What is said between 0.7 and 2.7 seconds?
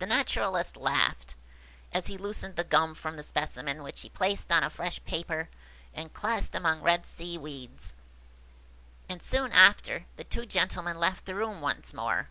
laughed as he loosened the